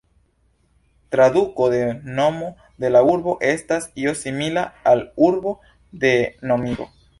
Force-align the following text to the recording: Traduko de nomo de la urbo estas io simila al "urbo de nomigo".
Traduko 1.15 1.67
de 1.73 1.81
nomo 2.19 2.47
de 2.85 2.91
la 2.95 3.03
urbo 3.11 3.37
estas 3.51 3.87
io 4.07 4.15
simila 4.23 4.67
al 4.95 5.07
"urbo 5.29 5.55
de 6.07 6.15
nomigo". 6.53 6.93